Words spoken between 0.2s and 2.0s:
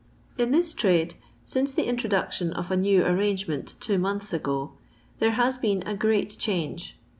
In this trade, since the